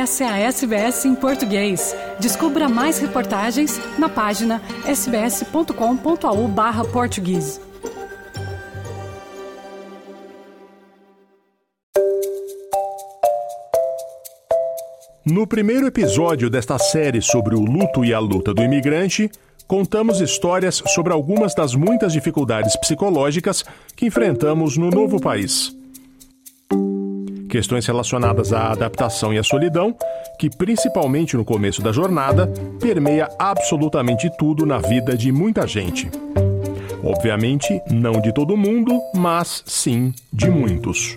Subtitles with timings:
[0.00, 1.94] Essa é a SBS em português.
[2.18, 7.60] Descubra mais reportagens na página sbs.com.au/português.
[15.22, 19.30] No primeiro episódio desta série sobre o luto e a luta do imigrante,
[19.66, 25.78] contamos histórias sobre algumas das muitas dificuldades psicológicas que enfrentamos no novo país.
[27.50, 29.92] Questões relacionadas à adaptação e à solidão,
[30.38, 32.46] que principalmente no começo da jornada,
[32.80, 36.08] permeia absolutamente tudo na vida de muita gente.
[37.02, 41.16] Obviamente, não de todo mundo, mas sim de muitos.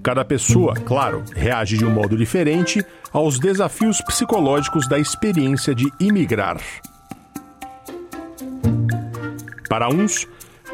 [0.00, 6.60] Cada pessoa, claro, reage de um modo diferente aos desafios psicológicos da experiência de imigrar.
[9.68, 10.26] Para uns,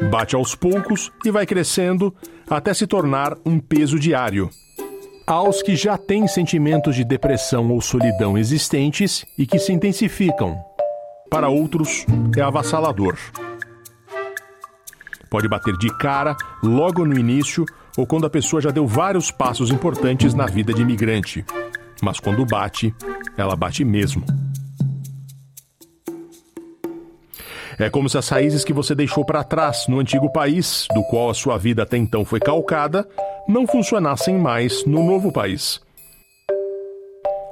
[0.09, 2.15] bate aos poucos e vai crescendo
[2.49, 4.49] até se tornar um peso diário.
[5.25, 10.57] Aos que já têm sentimentos de depressão ou solidão existentes e que se intensificam.
[11.29, 12.05] Para outros,
[12.37, 13.17] é avassalador.
[15.29, 17.65] Pode bater de cara logo no início
[17.97, 21.43] ou quando a pessoa já deu vários passos importantes na vida de imigrante.
[22.01, 22.95] Mas quando bate,
[23.35, 24.23] ela bate mesmo.
[27.79, 31.29] É como se as raízes que você deixou para trás no antigo país, do qual
[31.29, 33.07] a sua vida até então foi calcada,
[33.47, 35.79] não funcionassem mais no novo país.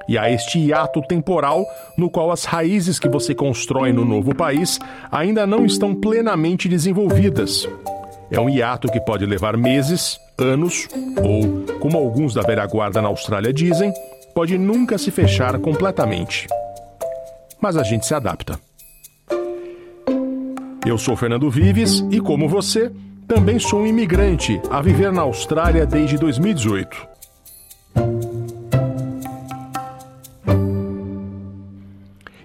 [0.07, 1.65] E há este hiato temporal
[1.97, 4.79] no qual as raízes que você constrói no novo país
[5.11, 7.67] ainda não estão plenamente desenvolvidas.
[8.31, 10.87] É um hiato que pode levar meses, anos
[11.23, 13.93] ou, como alguns da velha guarda na Austrália dizem,
[14.33, 16.47] pode nunca se fechar completamente.
[17.61, 18.59] Mas a gente se adapta.
[20.85, 22.91] Eu sou Fernando Vives e, como você,
[23.27, 27.07] também sou um imigrante a viver na Austrália desde 2018.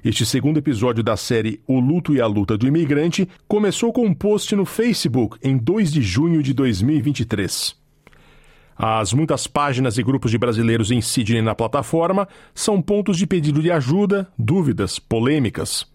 [0.02, 4.14] Este segundo episódio da série O Luto e a Luta do Imigrante começou com um
[4.14, 7.76] post no Facebook em 2 de junho de 2023.
[8.74, 13.60] As muitas páginas e grupos de brasileiros em Sydney na plataforma são pontos de pedido
[13.60, 15.86] de ajuda, dúvidas, polêmicas.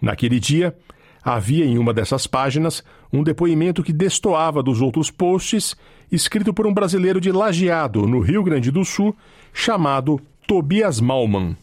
[0.00, 0.74] Naquele dia,
[1.22, 2.82] havia em uma dessas páginas
[3.12, 5.76] um depoimento que destoava dos outros posts,
[6.10, 9.14] escrito por um brasileiro de Lajeado, no Rio Grande do Sul,
[9.52, 11.56] chamado Tobias Malman.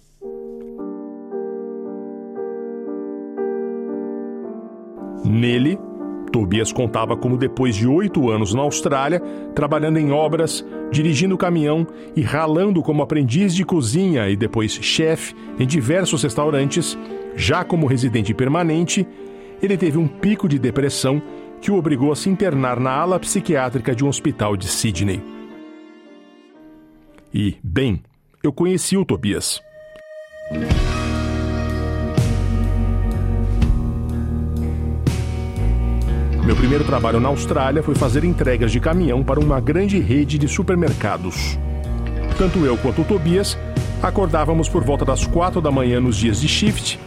[5.23, 5.77] Nele,
[6.31, 9.21] Tobias contava como, depois de oito anos na Austrália,
[9.55, 15.65] trabalhando em obras, dirigindo caminhão e ralando como aprendiz de cozinha e depois chefe em
[15.65, 16.97] diversos restaurantes,
[17.35, 19.07] já como residente permanente,
[19.61, 21.21] ele teve um pico de depressão
[21.61, 25.21] que o obrigou a se internar na ala psiquiátrica de um hospital de Sydney.
[27.33, 28.01] E, bem,
[28.43, 29.61] eu conheci o Tobias.
[36.45, 40.47] Meu primeiro trabalho na Austrália foi fazer entregas de caminhão para uma grande rede de
[40.47, 41.59] supermercados.
[42.37, 43.57] Tanto eu quanto o Tobias
[44.01, 46.97] acordávamos por volta das quatro da manhã nos dias de shift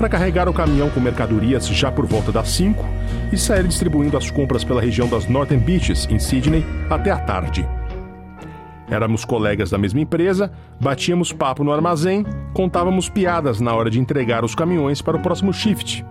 [0.00, 2.82] para carregar o caminhão com mercadorias já por volta das 5
[3.30, 7.68] e sair distribuindo as compras pela região das Northern Beaches, em Sydney, até a tarde.
[8.88, 10.50] Éramos colegas da mesma empresa,
[10.80, 12.24] batíamos papo no armazém,
[12.54, 16.02] contávamos piadas na hora de entregar os caminhões para o próximo shift.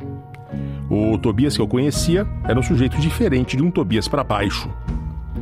[0.87, 4.69] O Tobias que eu conhecia era um sujeito diferente de um Tobias para baixo.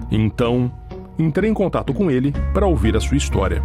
[0.10, 0.72] Então,
[1.20, 3.62] entrei em contato com ele para ouvir a sua história.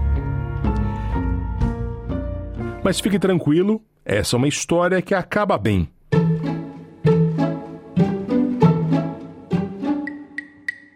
[2.83, 5.89] Mas fique tranquilo, essa é uma história que acaba bem.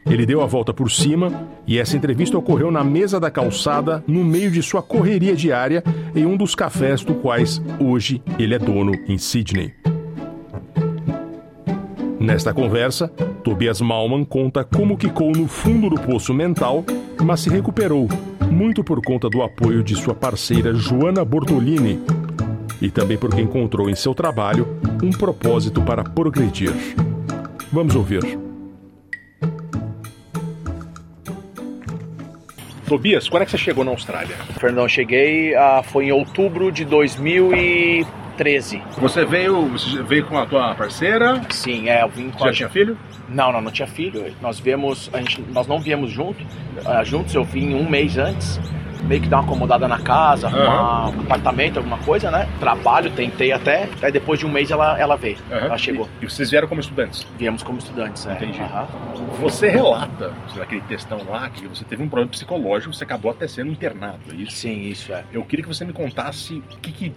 [0.08, 4.24] Ele deu a volta por cima e essa entrevista ocorreu na mesa da calçada, no
[4.24, 5.82] meio de sua correria diária,
[6.14, 9.74] em um dos cafés do quais hoje ele é dono em Sydney.
[12.18, 13.08] Nesta conversa,
[13.44, 16.84] Tobias Malman conta como quicou no fundo do poço mental,
[17.22, 18.08] mas se recuperou,
[18.50, 22.00] muito por conta do apoio de sua parceira Joana Bortolini
[22.80, 26.72] e também porque encontrou em seu trabalho um propósito para progredir.
[27.72, 28.38] Vamos ouvir.
[32.86, 34.36] Tobias, quando é que você chegou na Austrália?
[34.60, 38.06] Fernão, cheguei, uh, foi em outubro de 2000 e
[38.36, 38.80] 13.
[38.98, 41.42] Você veio, você veio com a tua parceira?
[41.50, 42.96] Sim, é, eu vim com Você já tinha filho?
[43.28, 44.32] Não, não, não tinha filho.
[44.40, 48.60] Nós viemos, a gente, nós não viemos junto, uh, juntos, eu vim um mês antes.
[49.06, 52.48] Meio que dar uma acomodada na casa, arrumar um apartamento, alguma coisa, né?
[52.60, 53.88] Trabalho, tentei até.
[54.02, 55.38] Aí depois de um mês ela, ela veio.
[55.50, 56.08] Ela chegou.
[56.20, 57.26] E, e vocês vieram como estudantes?
[57.38, 58.34] Viemos como estudantes, né?
[58.34, 58.60] Entendi.
[59.40, 63.70] Você relata, naquele textão lá, que você teve um problema psicológico, você acabou até sendo
[63.70, 64.52] internado, é isso?
[64.52, 65.24] Sim, isso é.
[65.32, 67.12] Eu queria que você me contasse o que, que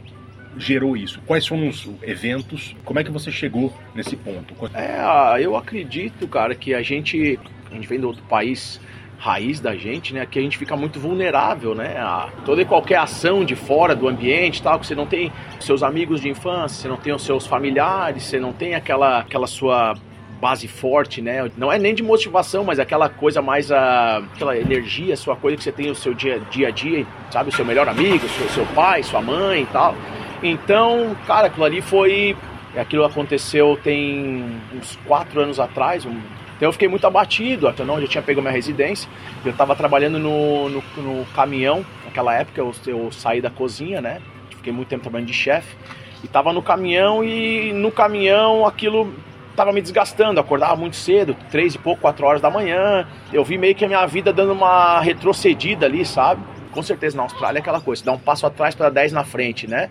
[0.57, 1.21] gerou isso?
[1.25, 2.75] Quais foram os eventos?
[2.83, 4.53] Como é que você chegou nesse ponto?
[4.74, 5.00] É,
[5.39, 7.39] eu acredito, cara, que a gente,
[7.71, 8.80] a gente vem do outro país
[9.19, 10.25] raiz da gente, né?
[10.25, 11.98] Que a gente fica muito vulnerável, né?
[11.98, 15.83] A toda e qualquer ação de fora do ambiente, tal, que você não tem seus
[15.83, 19.94] amigos de infância, você não tem os seus familiares, você não tem aquela, aquela sua
[20.39, 21.51] base forte, né?
[21.57, 25.63] Não é nem de motivação, mas aquela coisa mais a aquela energia, sua coisa que
[25.63, 28.66] você tem no seu dia, dia a dia, sabe, o seu melhor amigo, seu, seu
[28.68, 29.94] pai, sua mãe e tal.
[30.42, 32.36] Então, cara, aquilo ali foi.
[32.77, 36.06] Aquilo aconteceu tem uns quatro anos atrás.
[36.06, 36.18] Um,
[36.59, 39.09] então eu fiquei muito abatido, até não, eu tinha pego minha residência.
[39.45, 44.21] Eu estava trabalhando no, no, no, caminhão, naquela época eu, eu saí da cozinha, né?
[44.57, 45.73] Fiquei muito tempo trabalhando de chefe.
[46.21, 49.09] E estava no caminhão e no caminhão aquilo
[49.51, 50.38] estava me desgastando.
[50.38, 53.07] Acordava muito cedo, três e pouco, quatro horas da manhã.
[53.31, 56.44] Eu vi meio que a minha vida dando uma retrocedida ali, sabe?
[56.73, 59.65] Com certeza na Austrália é aquela coisa, dá um passo atrás para dez na frente,
[59.65, 59.89] né?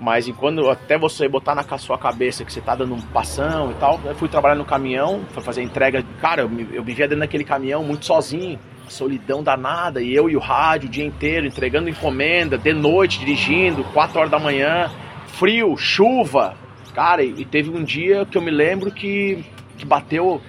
[0.00, 3.74] Mas enquanto até você botar na sua cabeça que você tá dando um passão e
[3.74, 6.04] tal, eu fui trabalhar no caminhão, fui fazer entrega.
[6.20, 8.58] Cara, eu, eu vivia dentro daquele caminhão muito sozinho,
[8.88, 13.82] solidão danada, e eu e o rádio o dia inteiro, entregando encomenda, de noite dirigindo,
[13.84, 14.90] 4 horas da manhã,
[15.26, 16.56] frio, chuva.
[16.94, 19.44] Cara, e teve um dia que eu me lembro que,
[19.76, 20.40] que bateu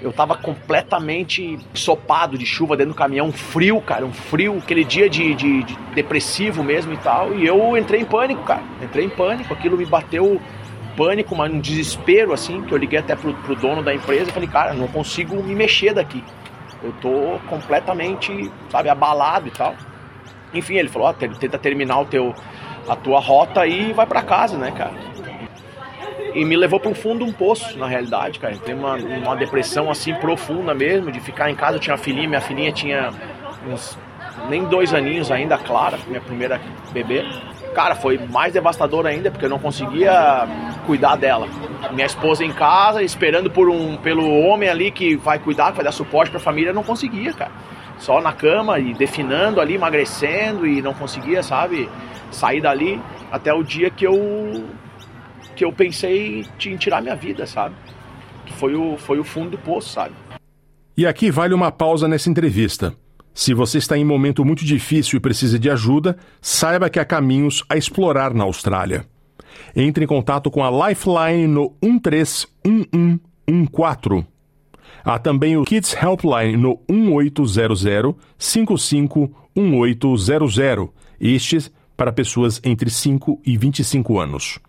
[0.00, 5.08] eu tava completamente sopado de chuva dentro do caminhão, frio, cara, um frio, aquele dia
[5.08, 7.34] de, de, de, depressivo mesmo e tal.
[7.34, 8.62] E eu entrei em pânico, cara.
[8.82, 10.40] Entrei em pânico, aquilo me bateu
[10.96, 14.32] pânico, mas um desespero, assim, que eu liguei até pro, pro dono da empresa e
[14.32, 16.22] falei, cara, não consigo me mexer daqui.
[16.82, 19.74] Eu tô completamente, sabe, abalado e tal.
[20.54, 22.34] Enfim, ele falou, ó, tenta terminar o teu,
[22.88, 24.92] a tua rota e vai para casa, né, cara?
[26.34, 28.56] E me levou para um fundo um poço, na realidade, cara.
[28.56, 31.76] Tem uma, uma depressão assim profunda mesmo, de ficar em casa.
[31.76, 33.10] Eu tinha uma filhinha, minha filhinha tinha
[33.66, 33.98] uns
[34.48, 36.60] nem dois aninhos ainda, Clara, minha primeira
[36.92, 37.24] bebê.
[37.74, 40.46] Cara, foi mais devastador ainda porque eu não conseguia
[40.86, 41.48] cuidar dela.
[41.92, 45.84] Minha esposa em casa, esperando por um, pelo homem ali que vai cuidar, que vai
[45.84, 47.52] dar suporte para a família, eu não conseguia, cara.
[47.98, 51.88] Só na cama e definando ali, emagrecendo e não conseguia, sabe,
[52.30, 54.64] sair dali até o dia que eu
[55.58, 57.74] que eu pensei em tirar minha vida, sabe?
[58.46, 60.14] Que foi o, foi o fundo do poço, sabe?
[60.96, 62.94] E aqui vale uma pausa nessa entrevista.
[63.34, 67.04] Se você está em um momento muito difícil e precisa de ajuda, saiba que há
[67.04, 69.04] caminhos a explorar na Austrália.
[69.74, 74.24] Entre em contato com a Lifeline no 131114.
[75.04, 80.90] Há também o Kids Helpline no 1800 551800,
[81.20, 84.60] estes para pessoas entre 5 e 25 anos.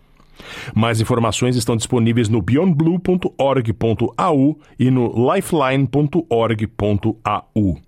[0.74, 7.78] Mais informações estão disponíveis no beyondblue.org.au e no lifeline.org.au.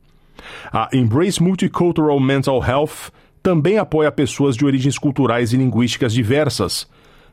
[0.72, 3.10] A Embrace Multicultural Mental Health
[3.42, 6.88] também apoia pessoas de origens culturais e linguísticas diversas.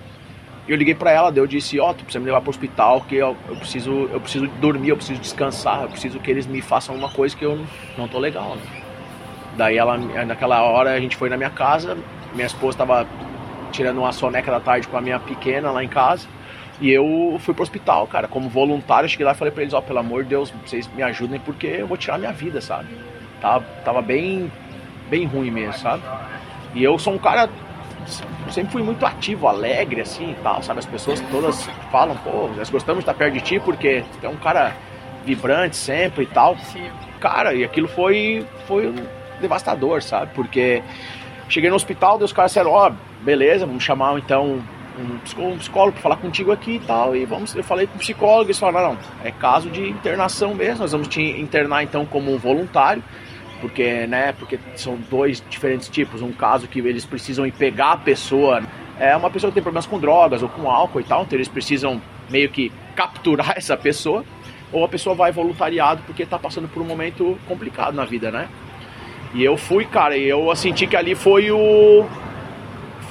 [0.66, 3.00] E eu liguei para ela, eu disse, ó, oh, tu precisa me levar pro hospital,
[3.02, 6.62] que eu, eu, preciso, eu preciso dormir, eu preciso descansar, eu preciso que eles me
[6.62, 7.66] façam uma coisa que eu não,
[7.98, 8.62] não tô legal, né?
[9.56, 11.98] Daí ela, naquela hora a gente foi na minha casa,
[12.32, 13.06] minha esposa tava
[13.72, 16.28] tirando uma soneca da tarde com a minha pequena lá em casa.
[16.82, 19.78] E eu fui pro hospital, cara, como voluntário, cheguei lá e falei pra eles, ó,
[19.78, 22.88] oh, pelo amor de Deus, vocês me ajudem porque eu vou tirar minha vida, sabe?
[23.40, 24.50] Tava, tava bem,
[25.08, 26.02] bem ruim mesmo, sabe?
[26.74, 27.48] E eu sou um cara,
[28.50, 30.80] sempre fui muito ativo, alegre, assim e tal, sabe?
[30.80, 34.36] As pessoas todas falam, pô, nós gostamos de estar perto de ti porque é um
[34.38, 34.74] cara
[35.24, 36.56] vibrante sempre e tal.
[37.20, 38.92] Cara, e aquilo foi, foi
[39.40, 40.32] devastador, sabe?
[40.34, 40.82] Porque
[41.48, 44.60] cheguei no hospital, e os caras disseram, ó, oh, beleza, vamos chamar então
[44.98, 47.16] um psicólogo para falar contigo aqui e tal.
[47.16, 50.80] E vamos, eu falei com o psicólogo eles falaram, não, é caso de internação mesmo,
[50.80, 53.02] nós vamos te internar então como voluntário,
[53.60, 56.22] porque, né, porque são dois diferentes tipos.
[56.22, 58.62] Um caso que eles precisam ir pegar a pessoa,
[58.98, 61.48] é uma pessoa que tem problemas com drogas ou com álcool e tal, então eles
[61.48, 64.24] precisam meio que capturar essa pessoa,
[64.72, 68.48] ou a pessoa vai voluntariado porque está passando por um momento complicado na vida, né?
[69.34, 72.06] E eu fui, cara, e eu senti que ali foi o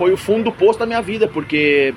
[0.02, 1.94] foi o fundo do poço da minha vida, porque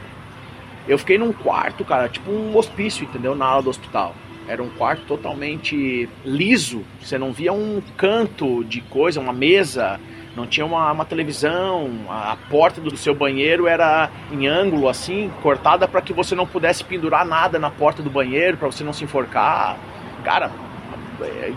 [0.87, 3.35] Eu fiquei num quarto, cara, tipo um hospício, entendeu?
[3.35, 4.15] Na ala do hospital.
[4.47, 6.85] Era um quarto totalmente liso.
[7.01, 9.99] Você não via um canto de coisa, uma mesa,
[10.37, 11.91] não tinha uma, uma televisão.
[12.11, 16.85] A porta do seu banheiro era em ângulo, assim, cortada para que você não pudesse
[16.85, 19.79] pendurar nada na porta do banheiro, para você não se enforcar.
[20.23, 20.51] Cara,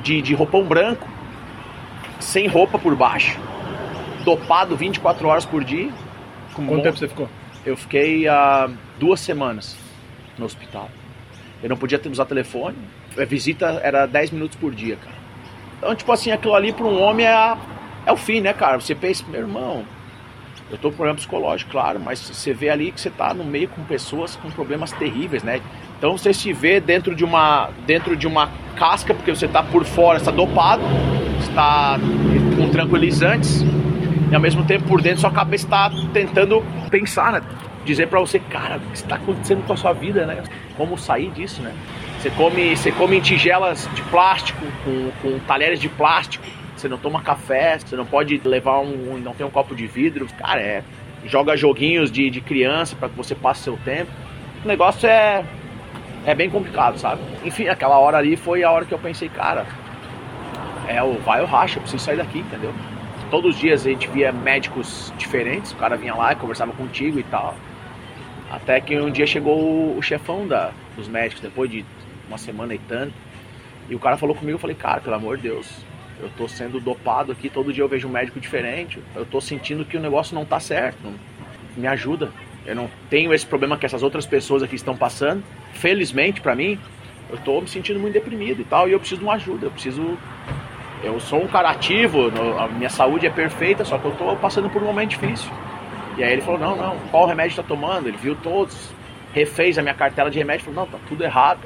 [0.02, 1.06] de, de roupão branco,
[2.22, 3.38] sem roupa por baixo,
[4.24, 6.07] dopado 24 horas por dia.
[6.66, 6.84] Quanto bom...
[6.84, 7.30] tempo você ficou?
[7.66, 9.78] Eu fiquei há uh, duas semanas
[10.38, 10.90] no hospital.
[11.62, 12.78] Eu não podia usar telefone.
[13.18, 15.16] A visita era 10 minutos por dia, cara.
[15.78, 17.58] Então, tipo assim, aquilo ali para um homem é, a,
[18.06, 18.80] é o fim, né, cara?
[18.80, 19.86] Você pensa, meu irmão,
[20.70, 23.70] eu tô com problema psicológico, claro, mas você vê ali que você tá no meio
[23.70, 25.62] com pessoas com problemas terríveis, né?
[25.98, 29.86] Então você se vê dentro de uma, dentro de uma casca, porque você tá por
[29.86, 30.84] fora, está dopado,
[31.40, 31.98] está
[32.56, 33.64] com tranquilizantes,
[34.30, 37.42] e ao mesmo tempo por dentro sua cabeça está tentando pensar, né?
[37.88, 40.44] dizer para você, cara, o que está acontecendo com a sua vida, né?
[40.76, 41.74] Como sair disso, né?
[42.20, 46.98] Você come, você come em tigelas de plástico, com, com talheres de plástico, você não
[46.98, 50.84] toma café, você não pode levar um, não tem um copo de vidro, cara, é,
[51.26, 54.12] joga joguinhos de, de criança para que você passe seu tempo.
[54.64, 55.44] O negócio é
[56.26, 57.22] é bem complicado, sabe?
[57.46, 59.66] Enfim, aquela hora ali foi a hora que eu pensei, cara,
[60.86, 62.74] é o vai ou racha, eu preciso sair daqui, entendeu?
[63.30, 67.20] Todos os dias a gente via médicos diferentes, o cara vinha lá e conversava contigo
[67.20, 67.56] e tal.
[68.50, 71.84] Até que um dia chegou o chefão da, dos médicos, depois de
[72.28, 73.14] uma semana e tanto.
[73.90, 75.68] E o cara falou comigo, eu falei, cara, pelo amor de Deus,
[76.22, 79.00] eu tô sendo dopado aqui, todo dia eu vejo um médico diferente.
[79.14, 81.14] Eu tô sentindo que o negócio não tá certo.
[81.76, 82.32] Me ajuda.
[82.66, 85.44] Eu não tenho esse problema que essas outras pessoas aqui estão passando.
[85.74, 86.80] Felizmente para mim,
[87.30, 89.66] eu tô me sentindo muito deprimido e tal, e eu preciso de uma ajuda.
[89.66, 90.18] Eu preciso
[91.04, 94.70] eu sou um cara ativo, a minha saúde é perfeita, só que eu tô passando
[94.70, 95.52] por um momento difícil.
[96.18, 98.08] E aí ele falou, não, não, qual remédio está tomando?
[98.08, 98.92] Ele viu todos,
[99.34, 101.60] refez a minha cartela de remédio, falou, não, tá tudo errado.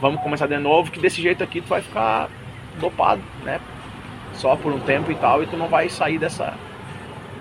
[0.00, 2.28] Vamos começar de novo, que desse jeito aqui tu vai ficar
[2.80, 3.60] dopado, né?
[4.34, 6.54] Só por um tempo e tal, e tu não vai sair dessa.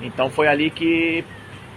[0.01, 1.23] Então foi ali que,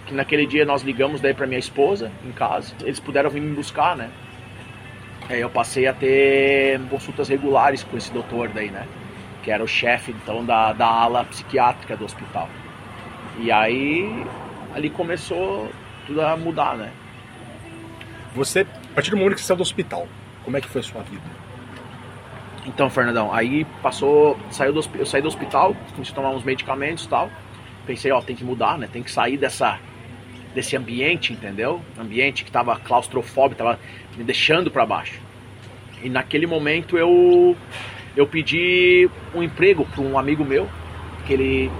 [0.05, 2.73] que naquele dia nós ligamos daí para minha esposa em casa.
[2.81, 4.09] Eles puderam vir me buscar, né?
[5.27, 8.85] Aí eu passei a ter consultas regulares com esse doutor daí, né?
[9.43, 12.49] Que era o chefe então da, da ala psiquiátrica do hospital.
[13.39, 14.25] E aí
[14.73, 15.69] ali começou
[16.05, 16.91] tudo a mudar, né?
[18.33, 20.07] Você, a partir do momento que você saiu do hospital,
[20.43, 21.23] como é que foi a sua vida?
[22.65, 27.05] Então, Fernandão, aí passou, saiu do, eu saí do hospital, comecei a tomar uns medicamentos
[27.05, 27.29] e tal.
[27.85, 28.87] Pensei, ó, tem que mudar, né?
[28.91, 29.79] Tem que sair dessa
[30.53, 31.81] desse ambiente, entendeu?
[31.97, 33.79] Ambiente que tava claustrofóbico, tava
[34.17, 35.19] me deixando para baixo.
[36.03, 37.55] E naquele momento eu
[38.15, 40.67] eu pedi um emprego para um amigo meu,
[41.25, 41.71] que ele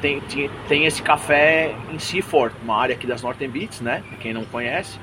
[0.00, 4.02] tem, tem, tem esse café em Seaford, uma área aqui das Northern Beats, né?
[4.20, 4.98] Quem não conhece.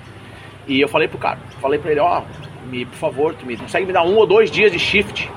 [0.67, 3.55] E eu falei pro cara, falei pra ele, ó, oh, me, por favor, tu me
[3.55, 5.29] consegue me dar um ou dois dias de shift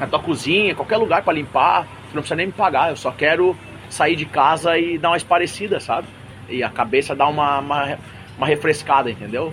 [0.00, 3.12] na tua cozinha, qualquer lugar para limpar, tu não precisa nem me pagar, eu só
[3.12, 3.56] quero
[3.88, 6.08] sair de casa e dar uma esparecida, sabe?
[6.48, 7.98] E a cabeça dar uma, uma,
[8.36, 9.52] uma refrescada, entendeu?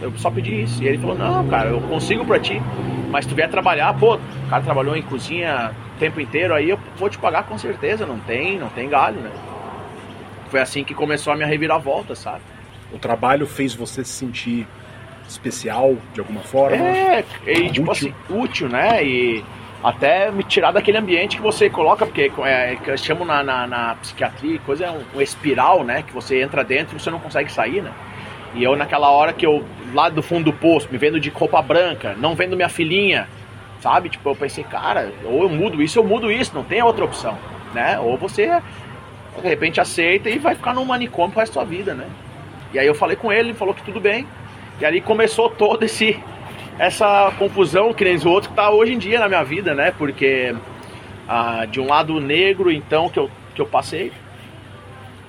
[0.00, 0.82] Eu só pedi isso.
[0.82, 2.60] E ele falou, não, cara, eu consigo pra ti.
[3.10, 6.70] Mas se tu vier trabalhar, pô, o cara trabalhou em cozinha o tempo inteiro, aí
[6.70, 9.30] eu vou te pagar com certeza, não tem, não tem galho, né?
[10.50, 12.42] Foi assim que começou a minha reviravolta, sabe?
[12.92, 14.66] O trabalho fez você se sentir
[15.28, 16.76] especial de alguma forma?
[16.76, 17.92] É, e tipo útil.
[17.92, 19.04] assim, útil, né?
[19.04, 19.44] E
[19.82, 23.66] até me tirar daquele ambiente que você coloca, porque é, que eles chamam na, na,
[23.66, 26.02] na psiquiatria, coisa é um, um, espiral, né?
[26.02, 27.92] Que você entra dentro e você não consegue sair, né?
[28.54, 31.60] E eu naquela hora que eu, lá do fundo do poço, me vendo de roupa
[31.60, 33.28] branca, não vendo minha filhinha,
[33.80, 34.08] sabe?
[34.08, 37.36] Tipo, eu pensei, cara, ou eu mudo isso, eu mudo isso, não tem outra opção,
[37.74, 37.98] né?
[37.98, 38.60] Ou você,
[39.40, 42.06] de repente, aceita e vai ficar num manicômio pro resto da sua vida, né?
[42.72, 44.26] E aí eu falei com ele, ele falou que tudo bem.
[44.80, 46.18] E ali começou todo esse
[46.78, 49.90] essa confusão que nem os outros que tá hoje em dia na minha vida, né?
[49.90, 50.54] Porque
[51.28, 54.12] ah, de um lado negro, então, que eu, que eu passei,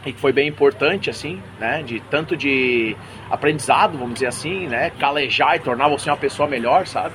[0.05, 1.83] e que foi bem importante, assim, né?
[1.83, 2.95] De tanto de
[3.29, 4.91] aprendizado, vamos dizer assim, né?
[4.91, 7.13] Calejar e tornar você uma pessoa melhor, sabe?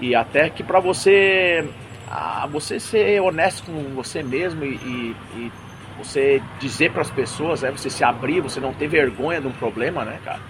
[0.00, 1.66] E até que para você,
[2.10, 5.52] ah, você ser honesto com você mesmo e, e, e
[5.98, 7.70] você dizer para as pessoas, né?
[7.70, 10.40] Você se abrir, você não ter vergonha de um problema, né, cara?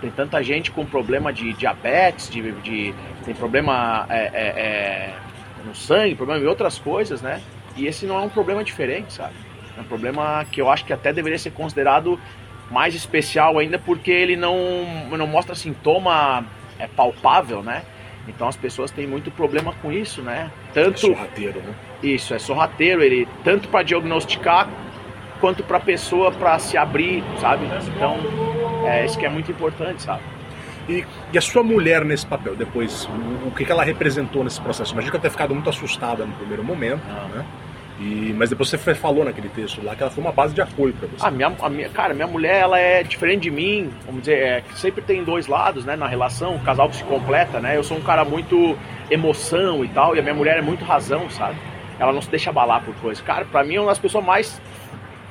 [0.00, 5.14] Tem tanta gente com problema de diabetes, de, de tem problema é, é, é,
[5.64, 7.40] no sangue, problema em outras coisas, né?
[7.76, 9.34] E esse não é um problema diferente, sabe?
[9.76, 12.18] É um problema que eu acho que até deveria ser considerado
[12.70, 14.56] mais especial ainda porque ele não,
[15.10, 16.44] não mostra sintoma
[16.78, 17.82] é palpável, né?
[18.26, 20.50] Então as pessoas têm muito problema com isso, né?
[20.72, 21.74] Tanto é sorrateiro, né?
[22.02, 24.68] Isso, é sorrateiro, ele tanto para diagnosticar
[25.40, 27.66] quanto para a pessoa para se abrir, sabe?
[27.94, 28.16] Então
[28.86, 30.22] É isso que é muito importante, sabe?
[30.88, 34.60] E, e, a sua mulher nesse papel, depois, o, o que, que ela representou nesse
[34.60, 34.92] processo?
[34.92, 37.26] Imagina que ela ter ficado muito assustada no primeiro momento, ah.
[37.34, 37.46] né?
[38.00, 40.92] E, mas depois você falou naquele texto lá que ela foi uma base de apoio
[40.94, 41.24] para você.
[41.24, 44.64] A minha, a minha, cara, minha mulher ela é diferente de mim, vamos dizer, é,
[44.74, 47.76] sempre tem dois lados, né, na relação, o casal que se completa, né?
[47.76, 48.76] Eu sou um cara muito
[49.08, 51.56] emoção e tal, e a minha mulher é muito razão, sabe?
[51.98, 53.22] Ela não se deixa abalar por coisas.
[53.22, 54.60] Cara, para mim é uma das pessoas mais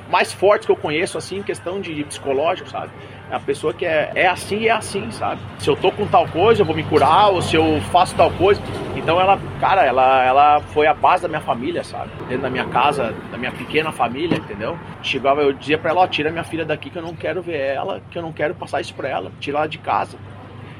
[0.08, 2.90] mais fortes que eu conheço assim em questão de, psicológico, sabe?
[3.30, 5.40] É a pessoa que é, é assim é assim, sabe?
[5.58, 8.30] Se eu tô com tal coisa, eu vou me curar, ou se eu faço tal
[8.32, 8.60] coisa.
[8.94, 12.10] Então ela, cara, ela, ela foi a base da minha família, sabe?
[12.28, 14.78] Dentro da minha casa, da minha pequena família, entendeu?
[15.02, 17.58] Chegava, eu dizia pra ela, ó, tira minha filha daqui que eu não quero ver
[17.58, 20.18] ela, que eu não quero passar isso pra ela, tira ela de casa.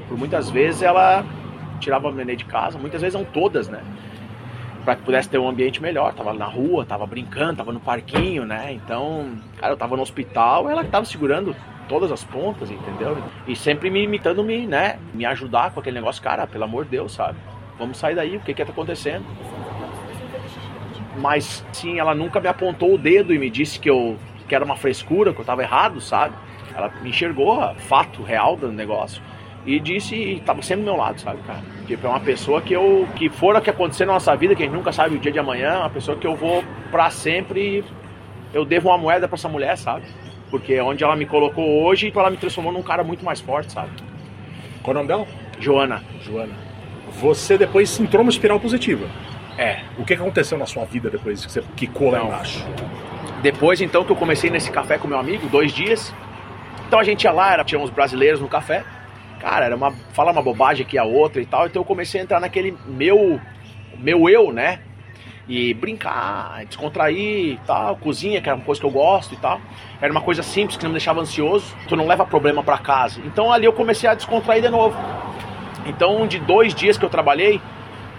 [0.07, 1.25] Por muitas vezes ela
[1.79, 3.81] tirava a neném de casa, muitas vezes não todas, né?
[4.85, 6.13] Para que pudesse ter um ambiente melhor.
[6.13, 8.71] Tava na rua, tava brincando, tava no parquinho, né?
[8.71, 11.55] Então, cara, eu tava no hospital, ela tava segurando
[11.89, 13.17] todas as pontas, entendeu?
[13.47, 16.91] E sempre me imitando me, né, me ajudar com aquele negócio, cara, pelo amor de
[16.91, 17.37] Deus, sabe?
[17.77, 19.25] Vamos sair daí, o que que tá acontecendo?
[21.17, 24.63] Mas sim, ela nunca me apontou o dedo e me disse que eu que era
[24.63, 26.35] uma frescura, que eu tava errado, sabe?
[26.75, 29.19] Ela me enxergou, fato real do negócio
[29.65, 31.61] e disse e tava sempre do meu lado, sabe, cara?
[31.87, 34.63] Tipo, é uma pessoa que eu que for o que acontecer na nossa vida, que
[34.63, 37.09] a gente nunca sabe o dia de amanhã, é uma pessoa que eu vou para
[37.09, 37.83] sempre
[38.55, 40.05] eu devo uma moeda para essa mulher, sabe?
[40.49, 43.73] Porque é onde ela me colocou hoje, ela me transformou num cara muito mais forte,
[43.73, 43.89] sabe?
[44.81, 45.27] Qual o nome dela?
[45.59, 46.01] Joana.
[46.21, 46.53] Joana.
[47.19, 49.05] Você depois entrou numa espiral positiva.
[49.57, 49.81] É.
[49.97, 52.65] O que aconteceu na sua vida depois que você quicou lá embaixo?
[53.41, 56.13] Depois, então, que eu comecei nesse café com meu amigo, dois dias.
[56.87, 58.85] Então a gente ia lá, era, tinha uns brasileiros no café
[59.45, 62.23] cara, era uma fala uma bobagem aqui a outra e tal, então eu comecei a
[62.23, 63.39] entrar naquele meu
[63.99, 64.79] meu eu, né?
[65.47, 69.61] E brincar, descontrair e tal, cozinha, que era uma coisa que eu gosto e tal.
[70.01, 73.21] Era uma coisa simples que não me deixava ansioso, tu não leva problema para casa.
[73.23, 74.97] Então ali eu comecei a descontrair de novo.
[75.85, 77.61] Então, de dois dias que eu trabalhei,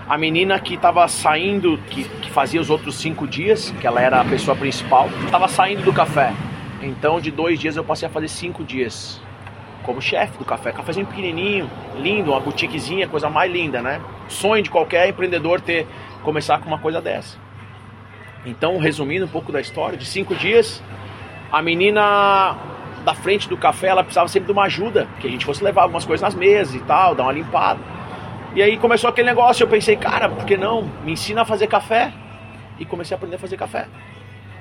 [0.09, 4.21] a menina que estava saindo, que, que fazia os outros cinco dias, que ela era
[4.21, 6.33] a pessoa principal, estava saindo do café.
[6.81, 9.21] Então, de dois dias eu passei a fazer cinco dias
[9.87, 10.73] como chefe do café.
[10.73, 14.01] Cafézinho pequenininho, lindo, uma boutiquezinha, coisa mais linda, né?
[14.29, 15.87] Sonho de qualquer empreendedor ter
[16.23, 17.39] começar com uma coisa dessa.
[18.45, 20.83] Então, resumindo um pouco da história, de cinco dias,
[21.51, 22.57] a menina
[23.05, 25.83] da frente do café, ela precisava sempre de uma ajuda, que a gente fosse levar
[25.83, 27.81] algumas coisas nas mesas e tal, dar uma limpada.
[28.55, 30.83] E aí começou aquele negócio, eu pensei, cara, por que não?
[31.05, 32.13] Me ensina a fazer café.
[32.79, 33.87] E comecei a aprender a fazer café.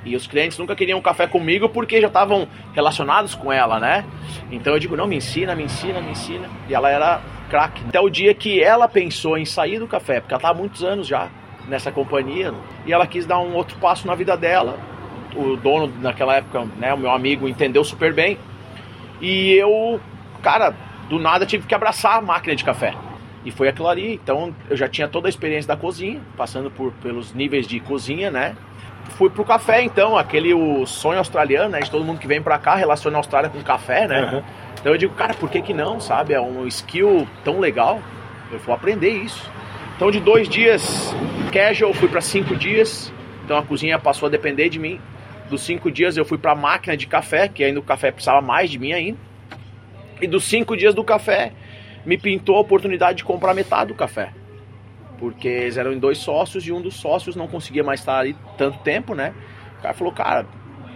[0.05, 4.05] E os clientes nunca queriam café comigo porque já estavam relacionados com ela, né?
[4.51, 6.47] Então eu digo, não, me ensina, me ensina, me ensina.
[6.69, 7.81] E ela era craque.
[7.87, 10.83] Até o dia que ela pensou em sair do café, porque ela estava há muitos
[10.83, 11.27] anos já
[11.67, 12.53] nessa companhia,
[12.85, 14.77] e ela quis dar um outro passo na vida dela.
[15.35, 18.37] O dono naquela época, né, o meu amigo, entendeu super bem.
[19.19, 19.99] E eu,
[20.43, 20.75] cara,
[21.09, 22.93] do nada tive que abraçar a máquina de café.
[23.43, 24.13] E foi aquilo ali.
[24.13, 28.31] Então eu já tinha toda a experiência da cozinha, passando por, pelos níveis de cozinha,
[28.31, 28.55] né?
[29.11, 31.79] Fui pro café, então, aquele o sonho australiano, né?
[31.79, 34.31] De todo mundo que vem pra cá relaciona a Austrália com café, né?
[34.31, 34.43] Uhum.
[34.79, 36.33] Então eu digo, cara, por que que não, sabe?
[36.33, 37.99] É um skill tão legal.
[38.51, 39.49] Eu vou aprender isso.
[39.95, 41.15] Então de dois dias
[41.51, 43.11] casual, fui para cinco dias.
[43.43, 44.99] Então a cozinha passou a depender de mim.
[45.49, 48.41] Dos cinco dias eu fui para a máquina de café, que ainda o café precisava
[48.41, 49.17] mais de mim ainda.
[50.21, 51.51] E dos cinco dias do café,
[52.05, 54.29] me pintou a oportunidade de comprar metade do café
[55.17, 58.35] porque eles eram em dois sócios e um dos sócios não conseguia mais estar ali
[58.57, 59.33] tanto tempo, né?
[59.79, 60.45] O cara falou, cara,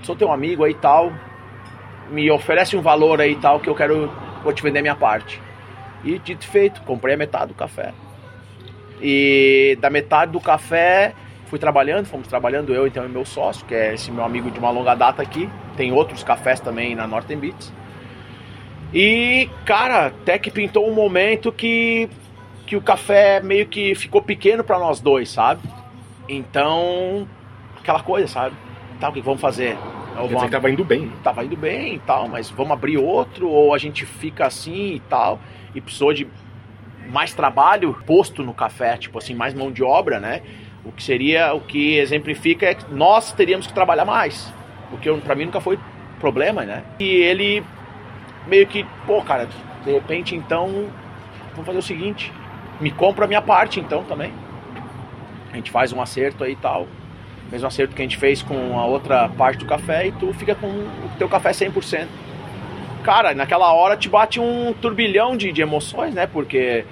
[0.03, 1.11] sou teu amigo aí e tal,
[2.09, 4.11] me oferece um valor aí e tal que eu quero,
[4.43, 5.41] vou te vender minha parte.
[6.03, 7.93] E dito feito, comprei a metade do café.
[9.01, 11.13] E da metade do café
[11.47, 14.59] fui trabalhando, fomos trabalhando eu então e meu sócio, que é esse meu amigo de
[14.59, 15.49] uma longa data aqui.
[15.75, 17.73] Tem outros cafés também na Northern Beats.
[18.93, 22.09] E, cara, até que pintou um momento que
[22.69, 25.67] que o café meio que ficou pequeno para nós dois, sabe?
[26.29, 27.27] Então,
[27.79, 28.55] aquela coisa, sabe?
[28.99, 29.75] Tá, o que vamos fazer?
[30.11, 30.35] Ou vamos...
[30.35, 31.11] Dizer, tava indo bem.
[31.23, 34.99] Tava indo bem e tal, mas vamos abrir outro ou a gente fica assim e
[34.99, 35.39] tal
[35.73, 36.27] e precisou de
[37.09, 40.43] mais trabalho posto no café, tipo assim, mais mão de obra, né?
[40.85, 44.53] O que seria, o que exemplifica é que nós teríamos que trabalhar mais,
[44.91, 45.79] porque para mim nunca foi
[46.19, 46.83] problema, né?
[46.99, 47.63] E ele
[48.45, 49.49] meio que, pô, cara,
[49.83, 50.85] de repente então
[51.55, 52.31] vamos fazer o seguinte,
[52.79, 54.31] me compra a minha parte então também.
[55.51, 56.87] A gente faz um acerto aí e tal.
[57.51, 60.53] Mesmo acerto que a gente fez com a outra parte do café e tu fica
[60.53, 62.07] com o teu café 100%.
[63.03, 66.27] Cara, naquela hora te bate um turbilhão de, de emoções, né?
[66.27, 66.85] Porque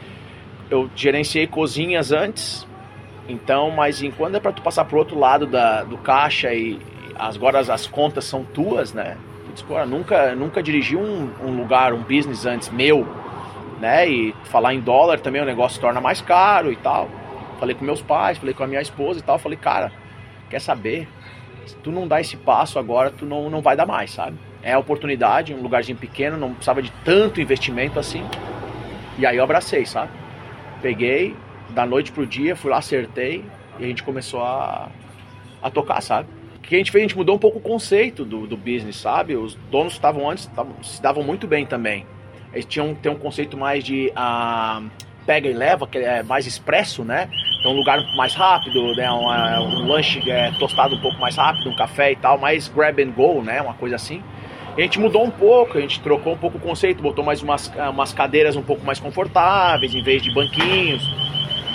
[0.69, 2.67] eu gerenciei cozinhas antes,
[3.27, 6.79] então, mas enquanto é para tu passar pro outro lado da, do caixa e
[7.17, 9.17] agora as, as contas são tuas, né?
[9.45, 13.07] Tu Discorra, nunca, nunca dirigi um, um lugar, um business antes meu,
[13.79, 14.07] né?
[14.09, 17.09] E falar em dólar também o negócio torna mais caro e tal.
[17.59, 19.39] Falei com meus pais, falei com a minha esposa e tal.
[19.39, 19.91] Falei, cara,
[20.49, 21.07] quer saber?
[21.65, 24.37] Se tu não dá esse passo agora, tu não, não vai dar mais, sabe?
[24.61, 28.23] É a oportunidade, um lugarzinho pequeno, não precisava de tanto investimento assim.
[29.17, 30.11] E aí eu abracei, sabe?
[30.81, 31.35] Peguei,
[31.69, 33.43] da noite pro dia, fui lá, acertei
[33.79, 34.89] e a gente começou a,
[35.61, 36.29] a tocar, sabe?
[36.55, 37.01] O que a gente fez?
[37.01, 39.35] A gente mudou um pouco o conceito do, do business, sabe?
[39.35, 42.05] Os donos estavam antes, tavam, se davam muito bem também.
[42.53, 44.89] Eles tinham tem um conceito mais de uh,
[45.25, 47.29] pega e leva, que é mais expresso, né?
[47.59, 49.11] Então um lugar mais rápido, né?
[49.11, 53.01] Um, um lanche é, tostado um pouco mais rápido, um café e tal, mais grab
[53.03, 53.61] and go, né?
[53.61, 54.23] Uma coisa assim.
[54.77, 57.71] A gente mudou um pouco, a gente trocou um pouco o conceito, botou mais umas,
[57.89, 61.03] umas cadeiras um pouco mais confortáveis em vez de banquinhos.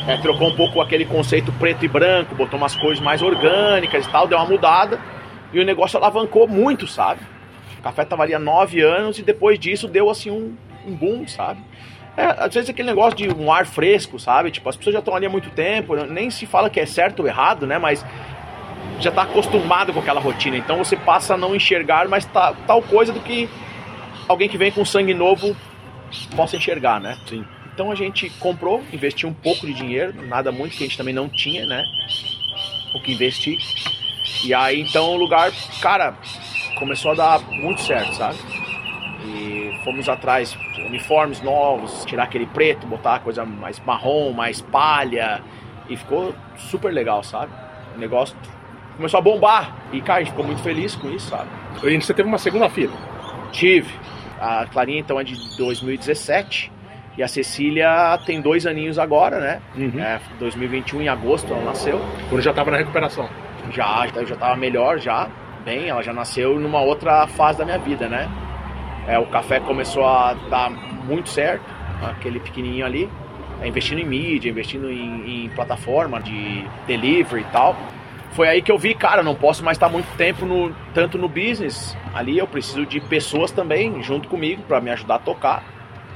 [0.06, 4.11] É, trocou um pouco aquele conceito preto e branco, botou umas cores mais orgânicas e
[4.11, 4.98] tal, deu uma mudada
[5.52, 7.20] e o negócio alavancou muito, sabe?
[7.83, 11.27] O café tava ali há nove anos e depois disso deu assim um, um boom,
[11.27, 11.61] sabe?
[12.16, 14.53] É, às vezes aquele negócio de um ar fresco, sabe?
[14.53, 17.21] Tipo, as pessoas já estão ali há muito tempo, nem se fala que é certo
[17.21, 17.79] ou errado, né?
[17.79, 18.07] Mas
[19.01, 20.57] já está acostumado com aquela rotina.
[20.57, 23.49] Então você passa a não enxergar mais tá, tal coisa do que
[24.29, 25.57] alguém que vem com sangue novo
[26.37, 27.18] possa enxergar, né?
[27.27, 27.45] Sim.
[27.75, 31.12] Então a gente comprou, investiu um pouco de dinheiro, nada muito que a gente também
[31.12, 31.83] não tinha, né?
[32.95, 33.59] O que investir.
[34.45, 36.14] E aí então o lugar, cara,
[36.78, 38.38] começou a dar muito certo, sabe?
[39.24, 40.56] E fomos atrás
[40.87, 45.40] uniformes novos, tirar aquele preto, botar coisa mais marrom, mais palha.
[45.88, 47.52] E ficou super legal, sabe?
[47.94, 48.37] O negócio
[48.96, 49.76] começou a bombar.
[49.92, 51.48] E, cara, a gente ficou muito feliz com isso, sabe?
[51.85, 52.92] E você teve uma segunda filha?
[53.50, 53.92] Tive.
[54.40, 56.72] A Clarinha, então, é de 2017.
[57.16, 59.61] E a Cecília tem dois aninhos agora, né?
[59.76, 60.00] Uhum.
[60.00, 62.00] É, 2021, em agosto, ela nasceu.
[62.28, 63.28] Quando já estava na recuperação?
[63.70, 65.28] Já, já estava melhor, já.
[65.64, 68.29] Bem, ela já nasceu numa outra fase da minha vida, né?
[69.07, 71.64] É, o café começou a dar muito certo,
[72.03, 73.09] aquele pequenininho ali.
[73.61, 77.77] É, investindo em mídia, investindo em, em plataforma de delivery e tal
[78.33, 81.29] foi aí que eu vi, cara, não posso mais estar muito tempo no, tanto no
[81.29, 81.96] business.
[82.14, 85.64] Ali eu preciso de pessoas também junto comigo para me ajudar a tocar.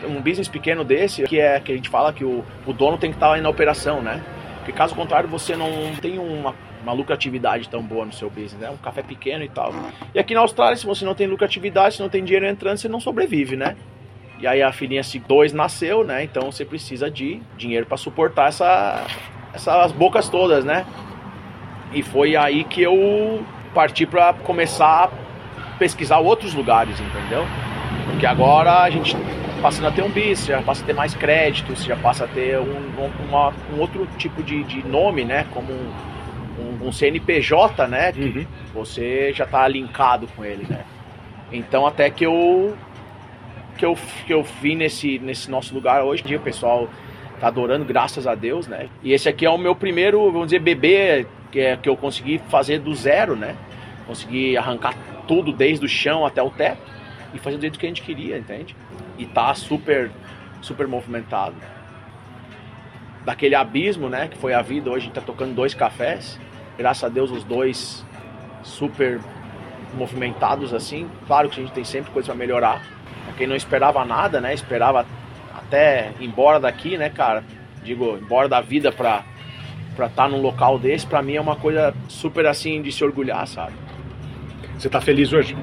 [0.05, 3.11] Um business pequeno desse, que é que a gente fala que o, o dono tem
[3.11, 4.23] que estar na operação, né?
[4.59, 6.55] Porque caso contrário, você não tem uma,
[6.87, 8.71] uma lucratividade tão boa no seu business, né?
[8.71, 9.75] Um café pequeno e tal.
[10.15, 12.89] E aqui na Austrália, se você não tem lucratividade, se não tem dinheiro entrando, você
[12.89, 13.77] não sobrevive, né?
[14.39, 16.23] E aí a filhinha C2 nasceu, né?
[16.23, 19.05] Então você precisa de dinheiro para suportar essa,
[19.53, 20.87] essas bocas todas, né?
[21.93, 23.45] E foi aí que eu
[23.75, 27.45] parti para começar a pesquisar outros lugares, entendeu?
[28.11, 29.17] Porque agora a gente
[29.61, 32.59] passando a ter um bis, já passa a ter mais créditos, já passa a ter
[32.59, 35.47] um, uma, um outro tipo de, de, nome, né?
[35.53, 35.73] Como
[36.59, 38.13] um, um CNPJ, né?
[38.13, 38.47] Que uhum.
[38.73, 40.85] você já está linkado com ele, né?
[41.53, 42.77] Então até que eu
[43.77, 46.89] que eu, que eu vim nesse, nesse nosso lugar hoje, o pessoal
[47.39, 48.89] tá adorando, graças a Deus, né?
[49.03, 52.41] E esse aqui é o meu primeiro, vamos dizer, bebê que, é, que eu consegui
[52.49, 53.55] fazer do zero, né?
[54.07, 54.95] Consegui arrancar
[55.29, 56.81] tudo desde o chão até o teto
[57.35, 58.75] e fazer do jeito que a gente queria, entende?
[59.19, 60.11] E tá super,
[60.63, 61.55] super movimentado.
[63.27, 64.29] Daquele abismo, né?
[64.29, 66.41] Que foi a vida, hoje a gente tá tocando dois cafés.
[66.79, 68.07] Graças a Deus os dois
[68.63, 69.21] super
[69.95, 71.09] movimentados assim.
[71.27, 72.81] Claro que a gente tem sempre coisa para melhorar.
[73.25, 74.55] Pra quem não esperava nada, né?
[74.55, 75.05] Esperava
[75.53, 77.43] até ir embora daqui, né, cara?
[77.83, 79.25] Digo, embora da vida pra
[79.97, 83.03] para estar tá num local desse, para mim é uma coisa super assim de se
[83.03, 83.73] orgulhar, sabe?
[84.79, 85.57] Você tá feliz hoje?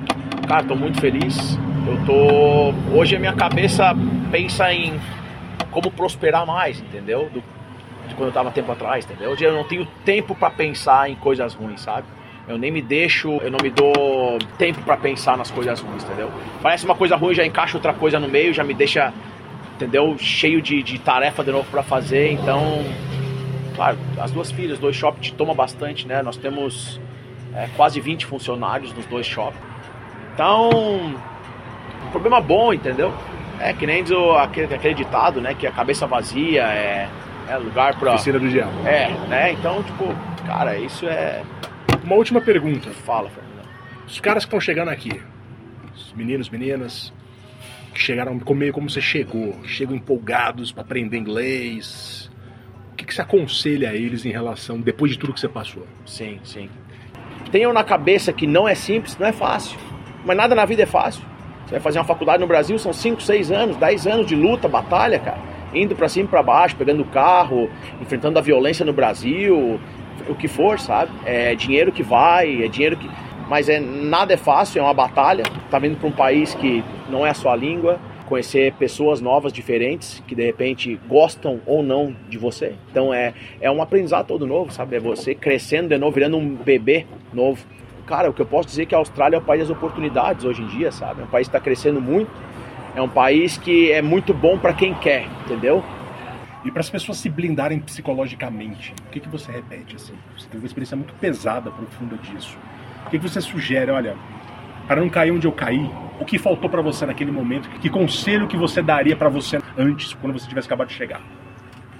[0.47, 1.58] Cara, tô muito feliz.
[1.88, 2.97] Eu tô.
[2.97, 3.95] Hoje a minha cabeça
[4.32, 4.99] pensa em
[5.73, 7.29] como prosperar mais, entendeu?
[7.33, 7.43] Do...
[8.07, 9.31] De quando eu tava tempo atrás, entendeu?
[9.31, 12.05] Hoje eu não tenho tempo para pensar em coisas ruins, sabe?
[12.45, 16.29] Eu nem me deixo, eu não me dou tempo para pensar nas coisas ruins, entendeu?
[16.62, 19.13] Parece uma coisa ruim, já encaixa outra coisa no meio, já me deixa,
[19.75, 20.17] entendeu?
[20.17, 22.83] Cheio de, de tarefa de novo para fazer, então
[23.75, 26.21] Claro, as duas filhas, dois shoppings toma bastante, né?
[26.21, 26.99] Nós temos
[27.55, 29.63] é, quase 20 funcionários nos dois shoppings.
[30.33, 30.69] Então,
[32.05, 33.12] um problema bom, entendeu?
[33.63, 35.54] É que nem do, aquele, aquele ditado, né?
[35.54, 37.08] Que a cabeça vazia é,
[37.47, 38.12] é lugar pra.
[38.12, 38.86] Piscina do diabo.
[38.86, 39.54] É, né?
[39.54, 40.13] Então, tipo,
[40.45, 41.41] cara, isso é.
[42.04, 42.89] Uma última pergunta.
[42.89, 43.69] Fala, Fernando.
[44.06, 45.21] Os caras que estão chegando aqui,
[45.95, 47.13] os meninos, meninas,
[47.93, 52.30] que chegaram meio como você chegou, chegam empolgados para aprender inglês,
[52.91, 55.88] o que, que você aconselha a eles em relação, depois de tudo que você passou?
[56.06, 56.69] Sim, sim.
[57.49, 59.80] Tenham na cabeça que não é simples, não é fácil.
[60.26, 61.23] Mas nada na vida é fácil.
[61.73, 64.67] Você vai fazer uma faculdade no Brasil, são 5, 6 anos, 10 anos de luta,
[64.67, 65.39] batalha, cara.
[65.73, 67.67] Indo para cima e pra baixo, pegando carro,
[67.99, 69.79] enfrentando a violência no Brasil,
[70.29, 71.12] o que for, sabe?
[71.25, 73.09] É dinheiro que vai, é dinheiro que.
[73.49, 75.43] mas é nada é fácil, é uma batalha.
[75.71, 80.23] Tá vindo para um país que não é a sua língua, conhecer pessoas novas, diferentes,
[80.27, 82.73] que de repente gostam ou não de você.
[82.91, 84.97] Então é, é um aprendizado todo novo, sabe?
[84.97, 87.65] É você crescendo de novo, virando um bebê novo.
[88.06, 90.44] Cara, o que eu posso dizer é que a Austrália é o país das oportunidades
[90.44, 91.22] hoje em dia, sabe?
[91.22, 92.32] É um país que está crescendo muito,
[92.96, 95.84] é um país que é muito bom para quem quer, entendeu?
[96.66, 99.96] E para as pessoas se blindarem psicologicamente, o que, que você repete?
[99.96, 100.13] Assim?
[100.38, 102.58] Você teve uma experiência muito pesada, profunda disso.
[103.06, 103.92] O que, que você sugere?
[103.92, 104.16] Olha,
[104.88, 105.89] para não cair onde eu caí,
[106.20, 107.70] o que faltou para você naquele momento?
[107.80, 111.22] Que conselho que você daria para você antes, quando você tivesse acabado de chegar?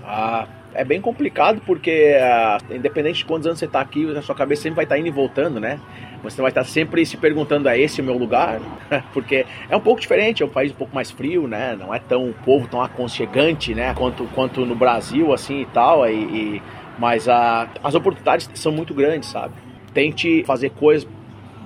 [0.06, 4.36] Ah, é bem complicado porque, ah, independente de quantos anos você está aqui, a sua
[4.36, 5.80] cabeça sempre vai estar tá indo e voltando, né?
[6.24, 8.60] Você vai estar tá sempre se perguntando: é esse o meu lugar?
[9.13, 11.76] porque é um pouco diferente, é um país um pouco mais frio, né?
[11.80, 13.94] Não é tão povo tão aconchegante, né?
[13.94, 16.08] Quanto, quanto no Brasil, assim e tal.
[16.08, 16.62] E, e
[16.98, 19.54] mas ah, as oportunidades são muito grandes, sabe?
[19.94, 21.08] Tente fazer coisas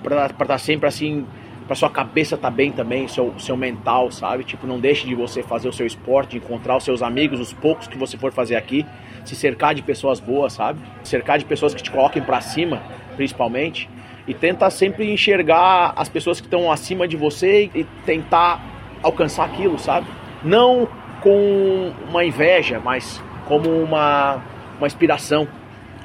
[0.03, 1.25] para estar tá sempre assim
[1.67, 4.45] para sua cabeça tá bem também, seu, seu mental, sabe?
[4.45, 7.87] Tipo, não deixe de você fazer o seu esporte, encontrar os seus amigos, os poucos
[7.87, 8.85] que você for fazer aqui,
[9.25, 10.79] se cercar de pessoas boas, sabe?
[11.03, 12.81] Cercar de pessoas que te coloquem para cima,
[13.17, 13.89] principalmente,
[14.25, 18.63] e tenta sempre enxergar as pessoas que estão acima de você e tentar
[19.03, 20.07] alcançar aquilo, sabe?
[20.43, 20.87] Não
[21.21, 24.41] com uma inveja, mas como uma,
[24.77, 25.45] uma inspiração,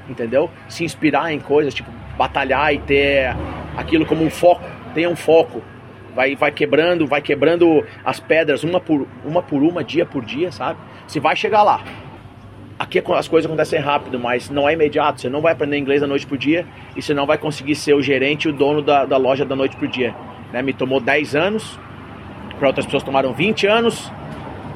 [0.08, 0.50] entendeu?
[0.68, 3.36] Se inspirar em coisas, tipo, batalhar e ter
[3.76, 5.62] aquilo como um foco tenha um foco.
[6.14, 10.52] Vai, vai quebrando, vai quebrando as pedras uma por uma, por uma dia por dia,
[10.52, 10.78] sabe?
[11.06, 11.82] Você vai chegar lá.
[12.78, 15.20] Aqui é as coisas acontecem rápido, mas não é imediato.
[15.20, 17.94] Você não vai aprender inglês da noite pro dia e você não vai conseguir ser
[17.94, 20.14] o gerente o dono da, da loja da noite pro dia.
[20.52, 20.60] Né?
[20.62, 21.78] Me tomou 10 anos,
[22.58, 24.12] para outras pessoas tomaram 20 anos.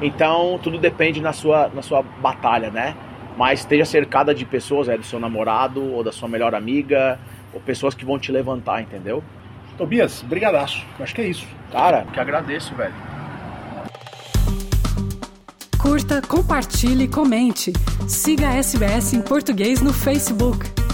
[0.01, 2.95] Então tudo depende na sua, na sua batalha, né?
[3.35, 7.19] Mas esteja cercada de pessoas, é do seu namorado ou da sua melhor amiga,
[7.53, 9.23] ou pessoas que vão te levantar, entendeu?
[9.77, 10.83] Tobias, brigadaço.
[10.99, 11.45] Acho que é isso.
[11.71, 12.93] Cara, que agradeço, velho.
[15.77, 17.71] Curta, compartilhe, comente.
[18.07, 20.86] Siga a SBS em português no Facebook.